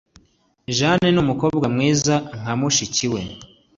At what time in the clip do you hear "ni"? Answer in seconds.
1.11-1.19